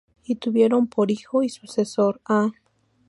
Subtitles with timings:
[0.23, 2.47] Y tuvieron por hijo y sucesor a